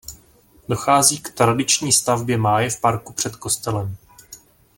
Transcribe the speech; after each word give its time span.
Dochází 0.69 1.17
k 1.19 1.29
tradiční 1.33 1.91
stavbě 1.91 2.37
máje 2.37 2.69
v 2.69 2.81
parku 2.81 3.13
před 3.13 3.35
kostelem. 3.35 3.97